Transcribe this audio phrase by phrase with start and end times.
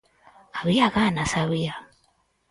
[0.59, 1.75] Había ganas, había.